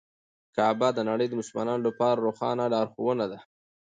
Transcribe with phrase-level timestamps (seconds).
[0.55, 3.39] کعبه د نړۍ د مسلمانانو لپاره روښانه لارښوونه ده.